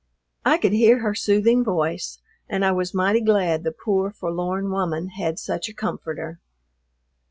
[0.43, 2.17] I could hear her soothing voice,
[2.49, 6.39] and I was mighty glad the poor, forlorn woman had such a comforter.